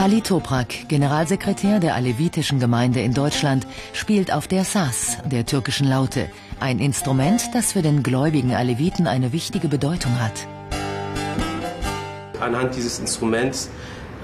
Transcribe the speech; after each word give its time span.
Ali 0.00 0.22
Toprak, 0.22 0.88
Generalsekretär 0.88 1.78
der 1.78 1.94
alevitischen 1.94 2.58
Gemeinde 2.58 3.02
in 3.02 3.12
Deutschland, 3.12 3.66
spielt 3.92 4.32
auf 4.32 4.48
der 4.48 4.64
Saz, 4.64 5.18
der 5.30 5.44
türkischen 5.44 5.86
Laute, 5.86 6.30
ein 6.58 6.78
Instrument, 6.78 7.50
das 7.52 7.74
für 7.74 7.82
den 7.82 8.02
gläubigen 8.02 8.54
Aleviten 8.54 9.06
eine 9.06 9.34
wichtige 9.34 9.68
Bedeutung 9.68 10.18
hat. 10.18 10.32
Anhand 12.40 12.74
dieses 12.76 12.98
Instruments 12.98 13.68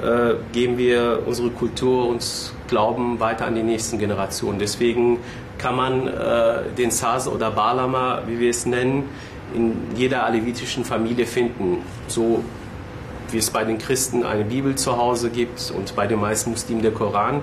äh, 0.03 0.37
geben 0.55 0.79
wir 0.79 1.25
unsere 1.27 1.51
Kultur 1.51 2.09
und 2.09 2.25
Glauben 2.69 3.21
weiter 3.21 3.45
an 3.45 3.55
die 3.55 3.63
nächsten 3.63 3.99
Generationen. 3.99 4.59
Deswegen 4.59 5.19
kann 5.59 5.77
man 5.77 6.09
äh, 6.09 6.73
den 6.79 6.91
Saz 6.91 7.29
oder 7.29 7.51
Balama, 7.51 8.23
wie 8.27 8.41
wir 8.41 8.49
es 8.49 8.65
nennen, 8.65 9.11
in 9.55 9.77
jeder 9.95 10.25
alevitischen 10.25 10.87
Familie 10.87 11.27
finden. 11.27 11.83
So 12.09 12.43
wie 13.33 13.39
es 13.39 13.51
bei 13.51 13.65
den 13.65 13.79
Christen 13.79 14.25
eine 14.25 14.45
Bibel 14.45 14.75
zu 14.75 14.97
Hause 14.97 15.31
gibt 15.31 15.73
und 15.77 15.95
bei 15.97 16.07
den 16.07 16.21
meisten 16.21 16.51
Muslimen 16.51 16.83
der 16.83 16.93
Koran, 16.93 17.43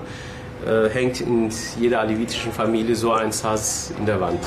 äh, 0.66 0.88
hängt 0.88 1.20
in 1.20 1.50
jeder 1.78 2.00
alevitischen 2.00 2.52
Familie 2.52 2.96
so 2.96 3.12
ein 3.12 3.32
Saz 3.32 3.92
in 3.98 4.06
der 4.06 4.20
Wand. 4.20 4.40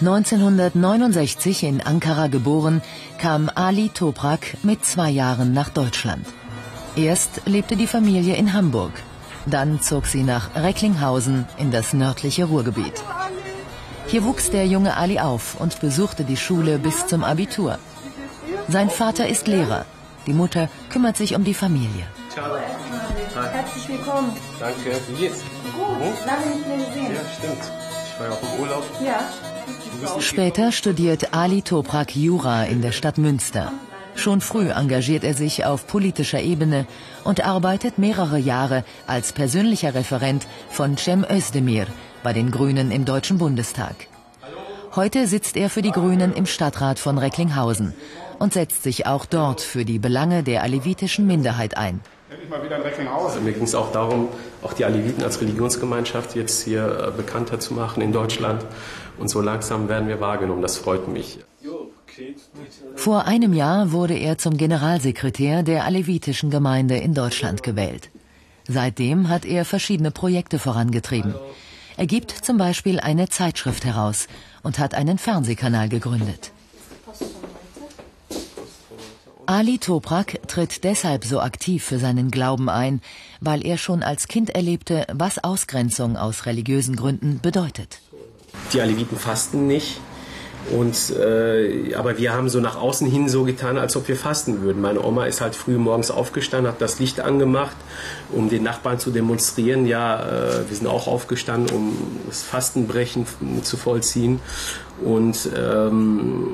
1969 0.00 1.64
in 1.64 1.80
Ankara 1.80 2.26
geboren, 2.28 2.82
kam 3.18 3.50
Ali 3.54 3.88
Toprak 3.88 4.56
mit 4.62 4.84
zwei 4.84 5.10
Jahren 5.10 5.52
nach 5.52 5.70
Deutschland. 5.70 6.26
Erst 6.96 7.42
lebte 7.46 7.76
die 7.76 7.86
Familie 7.86 8.36
in 8.36 8.52
Hamburg. 8.52 8.92
Dann 9.46 9.80
zog 9.80 10.06
sie 10.06 10.22
nach 10.22 10.54
Recklinghausen 10.56 11.46
in 11.56 11.70
das 11.70 11.92
nördliche 11.92 12.44
Ruhrgebiet. 12.44 13.02
Hier 14.08 14.24
wuchs 14.24 14.50
der 14.50 14.66
junge 14.66 14.96
Ali 14.96 15.18
auf 15.20 15.56
und 15.60 15.80
besuchte 15.80 16.24
die 16.24 16.36
Schule 16.36 16.78
bis 16.78 17.06
zum 17.06 17.24
Abitur. 17.24 17.78
Sein 18.68 18.90
Vater 18.90 19.28
ist 19.28 19.46
Lehrer. 19.46 19.84
Die 20.26 20.32
Mutter 20.32 20.68
kümmert 20.90 21.16
sich 21.16 21.34
um 21.36 21.44
die 21.44 21.54
Familie. 21.54 22.06
Ciao. 22.32 22.56
Herzlich 23.52 23.88
willkommen. 23.88 24.32
Danke. 24.58 25.00
Wie 25.08 25.14
geht's? 25.14 25.40
Gut, 25.74 26.26
lange 26.26 26.46
nicht 26.54 26.66
mehr 26.66 26.76
gesehen. 26.78 27.14
Ja, 27.14 27.20
stimmt. 27.38 27.62
Ich 28.06 28.20
war 28.20 28.26
ja 28.26 28.32
auch 28.32 28.42
im 28.42 28.60
Urlaub. 28.60 28.84
Ja. 29.04 30.20
Später 30.20 30.72
studiert 30.72 31.32
Ali 31.32 31.62
Toprak 31.62 32.16
Jura 32.16 32.64
in 32.64 32.82
der 32.82 32.92
Stadt 32.92 33.18
Münster. 33.18 33.72
Schon 34.16 34.40
früh 34.40 34.70
engagiert 34.70 35.24
er 35.24 35.34
sich 35.34 35.64
auf 35.64 35.86
politischer 35.86 36.40
Ebene 36.40 36.86
und 37.24 37.44
arbeitet 37.44 37.98
mehrere 37.98 38.38
Jahre 38.38 38.84
als 39.06 39.32
persönlicher 39.32 39.94
Referent 39.94 40.46
von 40.70 40.96
Cem 40.96 41.24
Özdemir 41.24 41.86
bei 42.22 42.32
den 42.32 42.50
Grünen 42.50 42.90
im 42.90 43.04
Deutschen 43.04 43.38
Bundestag. 43.38 44.08
Heute 44.96 45.26
sitzt 45.26 45.56
er 45.56 45.68
für 45.68 45.82
die 45.82 45.90
Grünen 45.90 46.32
im 46.34 46.46
Stadtrat 46.46 46.98
von 46.98 47.18
Recklinghausen 47.18 47.94
und 48.38 48.54
setzt 48.54 48.82
sich 48.82 49.06
auch 49.06 49.26
dort 49.26 49.60
für 49.60 49.84
die 49.84 49.98
Belange 49.98 50.42
der 50.42 50.62
alevitischen 50.62 51.26
Minderheit 51.26 51.76
ein. 51.76 52.00
Mir 53.44 53.52
ging 53.52 53.64
es 53.64 53.74
auch 53.74 53.92
darum, 53.92 54.28
auch 54.62 54.72
die 54.72 54.84
Aleviten 54.84 55.22
als 55.22 55.40
Religionsgemeinschaft 55.40 56.34
jetzt 56.34 56.62
hier 56.62 57.08
äh, 57.08 57.10
bekannter 57.16 57.60
zu 57.60 57.74
machen 57.74 58.02
in 58.02 58.12
Deutschland. 58.12 58.64
Und 59.18 59.28
so 59.28 59.40
langsam 59.40 59.88
werden 59.88 60.08
wir 60.08 60.20
wahrgenommen. 60.20 60.62
Das 60.62 60.76
freut 60.76 61.08
mich. 61.08 61.38
Vor 62.94 63.24
einem 63.26 63.52
Jahr 63.52 63.92
wurde 63.92 64.14
er 64.14 64.38
zum 64.38 64.56
Generalsekretär 64.56 65.62
der 65.62 65.84
alevitischen 65.84 66.50
Gemeinde 66.50 66.96
in 66.96 67.14
Deutschland 67.14 67.62
gewählt. 67.62 68.10
Seitdem 68.68 69.28
hat 69.28 69.44
er 69.44 69.64
verschiedene 69.64 70.10
Projekte 70.10 70.58
vorangetrieben. 70.58 71.34
Er 71.96 72.06
gibt 72.06 72.30
zum 72.30 72.58
Beispiel 72.58 73.00
eine 73.00 73.28
Zeitschrift 73.28 73.84
heraus 73.84 74.26
und 74.62 74.78
hat 74.78 74.94
einen 74.94 75.18
Fernsehkanal 75.18 75.88
gegründet. 75.88 76.52
Ali 79.46 79.78
Toprak 79.78 80.40
tritt 80.48 80.82
deshalb 80.82 81.24
so 81.24 81.40
aktiv 81.40 81.84
für 81.84 82.00
seinen 82.00 82.32
Glauben 82.32 82.68
ein, 82.68 83.00
weil 83.40 83.64
er 83.64 83.78
schon 83.78 84.02
als 84.02 84.26
Kind 84.26 84.50
erlebte, 84.50 85.06
was 85.12 85.42
Ausgrenzung 85.42 86.16
aus 86.16 86.46
religiösen 86.46 86.96
Gründen 86.96 87.38
bedeutet. 87.40 88.00
Die 88.72 88.80
Aleviten 88.80 89.16
fasten 89.16 89.68
nicht. 89.68 90.00
Und, 90.70 91.10
äh, 91.16 91.94
aber 91.94 92.18
wir 92.18 92.32
haben 92.32 92.48
so 92.48 92.60
nach 92.60 92.76
außen 92.76 93.08
hin 93.08 93.28
so 93.28 93.44
getan, 93.44 93.78
als 93.78 93.96
ob 93.96 94.08
wir 94.08 94.16
fasten 94.16 94.62
würden. 94.62 94.82
Meine 94.82 95.04
Oma 95.04 95.26
ist 95.26 95.40
halt 95.40 95.54
früh 95.54 95.78
morgens 95.78 96.10
aufgestanden, 96.10 96.72
hat 96.72 96.80
das 96.80 96.98
Licht 96.98 97.20
angemacht, 97.20 97.76
um 98.32 98.48
den 98.48 98.64
Nachbarn 98.64 98.98
zu 98.98 99.10
demonstrieren. 99.10 99.86
Ja, 99.86 100.20
äh, 100.20 100.68
wir 100.68 100.76
sind 100.76 100.86
auch 100.88 101.06
aufgestanden, 101.06 101.74
um 101.74 101.96
das 102.26 102.42
Fastenbrechen 102.42 103.26
zu 103.62 103.76
vollziehen. 103.76 104.40
Und 105.04 105.50
ähm, 105.56 106.48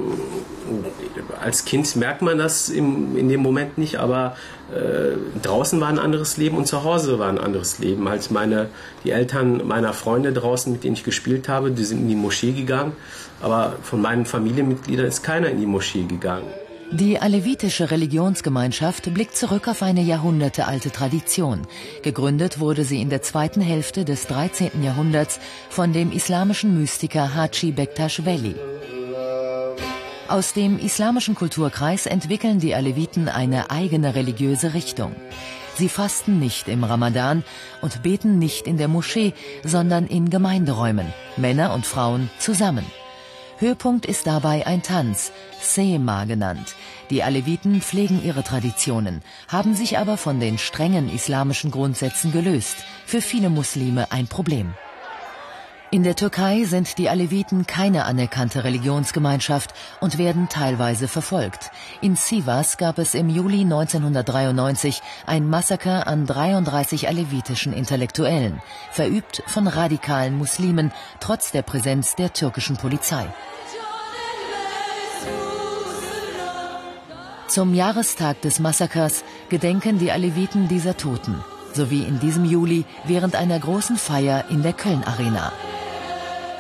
als 1.41 1.65
Kind 1.65 1.95
merkt 1.97 2.23
man 2.23 2.39
das 2.39 2.69
im, 2.69 3.17
in 3.17 3.29
dem 3.29 3.41
Moment 3.41 3.79
nicht, 3.79 3.97
aber 3.97 4.37
äh, 4.75 5.17
draußen 5.43 5.81
war 5.81 5.89
ein 5.89 5.99
anderes 5.99 6.37
Leben 6.37 6.57
und 6.57 6.67
zu 6.67 6.83
Hause 6.85 7.19
war 7.19 7.29
ein 7.29 7.39
anderes 7.39 7.79
Leben. 7.79 8.09
Halt 8.09 8.31
meine, 8.31 8.69
die 9.05 9.11
Eltern 9.11 9.67
meiner 9.67 9.93
Freunde 9.93 10.33
draußen, 10.33 10.73
mit 10.73 10.85
denen 10.85 10.95
ich 10.95 11.05
gespielt 11.05 11.49
habe, 11.49 11.71
die 11.71 11.85
sind 11.85 12.01
in 12.01 12.09
die 12.09 12.17
Moschee 12.17 12.53
gegangen, 12.53 12.93
aber 13.41 13.77
von 13.83 14.01
meinen 14.01 14.27
Familienmitgliedern 14.27 15.07
ist 15.07 15.23
keiner 15.23 15.49
in 15.49 15.61
die 15.61 15.67
Moschee 15.67 16.05
gegangen. 16.05 16.47
Die 16.95 17.19
alevitische 17.19 17.91
Religionsgemeinschaft 17.91 19.15
blickt 19.15 19.35
zurück 19.35 19.67
auf 19.67 19.83
eine 19.83 20.03
jahrhundertealte 20.03 20.91
Tradition. 20.91 21.63
Gegründet 22.03 22.61
wurde 22.61 22.85
sie 22.85 23.01
in 23.01 23.09
der 23.09 23.23
zweiten 23.23 23.63
Hälfte 23.63 24.05
des 24.05 24.27
13. 24.27 24.83
Jahrhunderts 24.83 25.41
von 25.71 25.95
dem 25.95 26.13
islamischen 26.13 26.79
Mystiker 26.79 27.35
Haji 27.35 27.73
Bektash 27.73 28.27
Veli. 28.27 28.57
Aus 30.29 30.53
dem 30.53 30.79
islamischen 30.79 31.35
Kulturkreis 31.35 32.05
entwickeln 32.05 32.61
die 32.61 32.75
Aleviten 32.75 33.31
eine 33.31 33.71
eigene 33.71 34.15
religiöse 34.15 34.75
Richtung. 34.75 35.17
Sie 35.77 35.89
fasten 35.89 36.39
nicht 36.39 36.69
im 36.69 36.85
Ramadan 36.85 37.43
und 37.81 38.03
beten 38.03 38.39
nicht 38.39 38.67
in 38.67 38.77
der 38.77 38.89
Moschee, 38.89 39.33
sondern 39.65 40.07
in 40.07 40.29
Gemeinderäumen, 40.29 41.07
Männer 41.39 41.73
und 41.73 41.87
Frauen 41.87 42.29
zusammen. 42.39 42.85
Höhepunkt 43.63 44.07
ist 44.07 44.27
dabei 44.27 44.67
ein 44.67 44.83
Tanz, 44.83 45.31
Sema 45.61 46.25
genannt. 46.25 46.75
Die 47.11 47.23
Aleviten 47.23 47.81
pflegen 47.81 48.21
ihre 48.25 48.43
Traditionen, 48.43 49.23
haben 49.47 49.77
sich 49.77 49.99
aber 49.99 50.17
von 50.17 50.41
den 50.41 50.59
strengen 50.59 51.09
islamischen 51.09 51.71
Grundsätzen 51.71 52.33
gelöst. 52.33 52.79
Für 53.07 53.21
viele 53.21 53.51
Muslime 53.51 54.11
ein 54.11 54.27
Problem. 54.27 54.75
In 55.95 56.05
der 56.05 56.17
Türkei 56.17 56.65
sind 56.65 56.97
die 56.97 57.11
Aleviten 57.11 57.67
keine 57.67 58.07
anerkannte 58.07 58.65
Religionsgemeinschaft 58.65 59.75
und 60.01 60.17
werden 60.17 60.49
teilweise 60.49 61.07
verfolgt. 61.07 61.71
In 62.01 62.17
Sivas 62.17 62.79
gab 62.79 62.97
es 62.97 63.15
im 63.15 63.29
Juli 63.29 63.61
1993 63.61 65.03
ein 65.27 65.47
Massaker 65.47 66.07
an 66.07 66.25
33 66.25 67.09
alevitischen 67.09 67.75
Intellektuellen, 67.75 68.63
verübt 68.91 69.43
von 69.47 69.67
radikalen 69.67 70.35
Muslimen, 70.39 70.93
trotz 71.21 71.53
der 71.53 71.61
Präsenz 71.61 72.15
der 72.15 72.33
türkischen 72.33 72.79
Polizei. 72.79 73.27
Zum 77.49 77.75
Jahrestag 77.75 78.41
des 78.41 78.61
Massakers 78.61 79.25
gedenken 79.51 79.99
die 79.99 80.11
Aleviten 80.11 80.69
dieser 80.69 80.97
Toten, 80.97 81.45
sowie 81.75 82.05
in 82.05 82.19
diesem 82.19 82.47
Juli 82.47 82.87
während 83.05 83.37
einer 83.37 83.59
großen 83.59 83.99
Feier 83.99 84.47
in 84.49 84.63
der 84.63 84.73
Köln 84.73 85.05
Arena. 85.05 85.53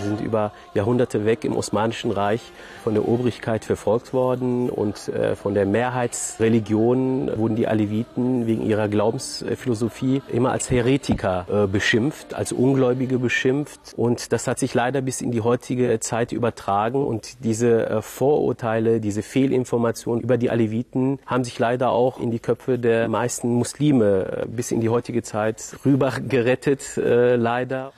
Sie 0.03 0.09
sind 0.09 0.21
über 0.21 0.53
Jahrhunderte 0.75 1.25
weg 1.25 1.45
im 1.45 1.57
Osmanischen 1.57 2.11
Reich 2.11 2.41
von 2.83 2.95
der 2.95 3.07
Obrigkeit 3.07 3.65
verfolgt 3.65 4.13
worden 4.13 4.69
und 4.69 5.09
äh, 5.09 5.37
von 5.37 5.55
der 5.55 5.65
Mehrheitsreligion 5.65 7.31
wurden 7.37 7.55
die 7.55 7.69
Aleviten 7.69 8.47
wegen 8.47 8.67
ihrer 8.67 8.89
Glaubensphilosophie 8.89 10.23
immer 10.29 10.51
als 10.51 10.71
Heretiker 10.71 11.47
äh, 11.49 11.67
beschimpft, 11.67 12.35
als 12.35 12.53
Ungläubige 12.53 13.19
beschimpft. 13.19 13.95
Und 13.97 14.33
das 14.33 14.49
hat 14.49 14.59
sich 14.59 14.75
leider 14.75 15.01
bis 15.03 15.21
in 15.21 15.31
die 15.31 15.41
heutige 15.41 16.01
Zeit 16.01 16.33
übertragen. 16.33 17.05
Und 17.05 17.45
diese 17.45 17.89
äh, 17.89 18.03
Vorurteile, 18.03 19.01
diese 19.01 19.23
Fehlinformationen 19.23 20.23
über 20.23 20.37
die 20.37 20.51
Aleviten 20.51 21.21
haben 21.27 21.45
sich 21.45 21.59
leider 21.59 21.91
auch 21.91 22.19
in 22.19 22.31
die 22.31 22.41
Köpfe 22.41 22.79
der 22.79 23.09
meisten 23.09 23.55
Muslime 23.55 24.47
bis 24.49 24.73
in 24.73 24.81
die 24.81 24.89
heutige 24.89 25.23
Zeit 25.23 25.77
rüber 25.85 26.13
gerettet, 26.29 26.97
leider. 26.97 27.93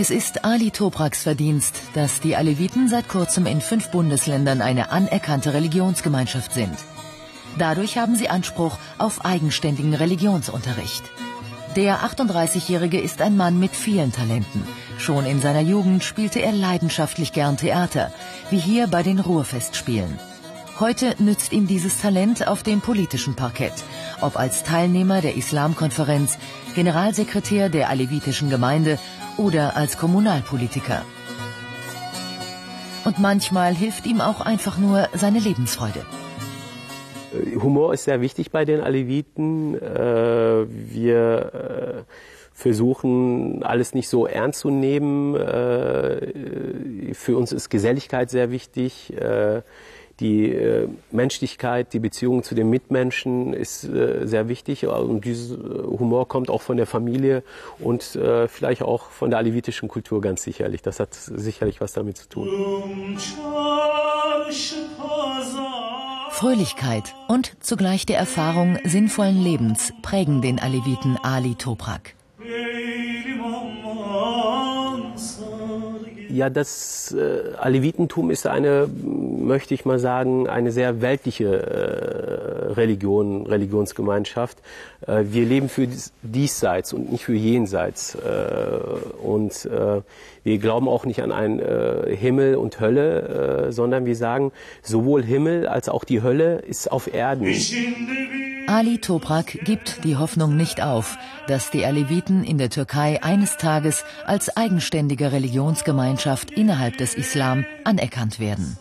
Es 0.00 0.10
ist 0.10 0.44
Ali 0.44 0.70
Topraks 0.70 1.24
Verdienst, 1.24 1.82
dass 1.94 2.20
die 2.20 2.36
Aleviten 2.36 2.86
seit 2.86 3.08
kurzem 3.08 3.46
in 3.46 3.60
fünf 3.60 3.90
Bundesländern 3.90 4.62
eine 4.62 4.92
anerkannte 4.92 5.54
Religionsgemeinschaft 5.54 6.52
sind. 6.54 6.76
Dadurch 7.58 7.98
haben 7.98 8.14
sie 8.14 8.28
Anspruch 8.28 8.78
auf 8.98 9.24
eigenständigen 9.24 9.94
Religionsunterricht. 9.94 11.02
Der 11.74 11.98
38-Jährige 12.04 13.00
ist 13.00 13.20
ein 13.20 13.36
Mann 13.36 13.58
mit 13.58 13.72
vielen 13.72 14.12
Talenten. 14.12 14.62
Schon 14.98 15.26
in 15.26 15.40
seiner 15.40 15.62
Jugend 15.62 16.04
spielte 16.04 16.40
er 16.42 16.52
leidenschaftlich 16.52 17.32
gern 17.32 17.56
Theater, 17.56 18.12
wie 18.50 18.60
hier 18.60 18.86
bei 18.86 19.02
den 19.02 19.18
Ruhrfestspielen. 19.18 20.16
Heute 20.80 21.16
nützt 21.18 21.52
ihm 21.52 21.66
dieses 21.66 22.00
Talent 22.00 22.46
auf 22.46 22.62
dem 22.62 22.80
politischen 22.80 23.34
Parkett, 23.34 23.72
ob 24.20 24.38
als 24.38 24.62
Teilnehmer 24.62 25.20
der 25.20 25.34
Islamkonferenz, 25.34 26.38
Generalsekretär 26.76 27.68
der 27.68 27.88
alevitischen 27.88 28.48
Gemeinde 28.48 29.00
oder 29.38 29.76
als 29.76 29.98
Kommunalpolitiker. 29.98 31.04
Und 33.04 33.18
manchmal 33.18 33.74
hilft 33.74 34.06
ihm 34.06 34.20
auch 34.20 34.40
einfach 34.40 34.78
nur 34.78 35.08
seine 35.14 35.40
Lebensfreude. 35.40 36.06
Humor 37.56 37.92
ist 37.92 38.04
sehr 38.04 38.20
wichtig 38.20 38.52
bei 38.52 38.64
den 38.64 38.80
Aleviten. 38.80 39.74
Äh, 39.74 40.66
wir 40.68 42.04
äh, 42.06 42.12
versuchen, 42.52 43.64
alles 43.64 43.94
nicht 43.94 44.08
so 44.08 44.26
ernst 44.26 44.60
zu 44.60 44.70
nehmen. 44.70 45.34
Äh, 45.34 47.14
für 47.14 47.36
uns 47.36 47.50
ist 47.50 47.68
Geselligkeit 47.68 48.30
sehr 48.30 48.52
wichtig. 48.52 49.12
Die 50.20 50.88
Menschlichkeit, 51.12 51.92
die 51.92 52.00
Beziehung 52.00 52.42
zu 52.42 52.54
den 52.54 52.68
Mitmenschen 52.70 53.52
ist 53.52 53.82
sehr 53.82 54.48
wichtig. 54.48 54.86
Und 54.86 55.24
dieser 55.24 55.56
Humor 55.56 56.26
kommt 56.26 56.50
auch 56.50 56.62
von 56.62 56.76
der 56.76 56.86
Familie 56.86 57.44
und 57.78 58.18
vielleicht 58.48 58.82
auch 58.82 59.10
von 59.10 59.30
der 59.30 59.38
alevitischen 59.38 59.88
Kultur 59.88 60.20
ganz 60.20 60.42
sicherlich. 60.42 60.82
Das 60.82 60.98
hat 60.98 61.14
sicherlich 61.14 61.80
was 61.80 61.92
damit 61.92 62.16
zu 62.16 62.28
tun. 62.28 62.48
Fröhlichkeit 66.30 67.14
und 67.28 67.56
zugleich 67.60 68.06
die 68.06 68.12
Erfahrung 68.12 68.78
sinnvollen 68.84 69.40
Lebens 69.42 69.92
prägen 70.02 70.40
den 70.40 70.58
Aleviten 70.58 71.16
Ali 71.22 71.54
Toprak. 71.54 72.14
Ja, 76.28 76.50
das 76.50 77.14
äh, 77.16 77.54
Alevitentum 77.56 78.30
ist 78.30 78.46
eine, 78.46 78.88
möchte 78.88 79.72
ich 79.72 79.84
mal 79.84 79.98
sagen, 79.98 80.48
eine 80.48 80.72
sehr 80.72 81.00
weltliche 81.00 81.46
äh, 81.46 82.72
Religion, 82.72 83.46
Religionsgemeinschaft. 83.46 84.58
Äh, 85.06 85.24
wir 85.30 85.46
leben 85.46 85.68
für 85.68 85.88
diesseits 86.22 86.92
und 86.92 87.10
nicht 87.10 87.24
für 87.24 87.34
jenseits. 87.34 88.14
Äh, 88.14 89.20
und 89.22 89.64
äh, 89.64 90.02
wir 90.44 90.58
glauben 90.58 90.88
auch 90.88 91.06
nicht 91.06 91.22
an 91.22 91.32
einen 91.32 91.60
äh, 91.60 92.14
Himmel 92.14 92.56
und 92.56 92.80
Hölle, 92.80 93.68
sondern 93.70 94.04
wir 94.06 94.16
sagen, 94.16 94.52
sowohl 94.82 95.22
Himmel 95.22 95.66
als 95.66 95.88
auch 95.88 96.04
die 96.04 96.22
Hölle 96.22 96.58
ist 96.58 96.90
auf 96.90 97.12
Erden. 97.12 97.46
Ali 98.68 98.98
Toprak 98.98 99.64
gibt 99.64 100.04
die 100.04 100.16
Hoffnung 100.16 100.54
nicht 100.54 100.82
auf, 100.82 101.16
dass 101.46 101.70
die 101.70 101.86
Aleviten 101.86 102.44
in 102.44 102.58
der 102.58 102.68
Türkei 102.68 103.22
eines 103.22 103.56
Tages 103.56 104.04
als 104.26 104.54
eigenständige 104.58 105.32
Religionsgemeinschaft 105.32 106.50
innerhalb 106.50 106.98
des 106.98 107.14
Islam 107.14 107.64
anerkannt 107.84 108.38
werden. 108.38 108.76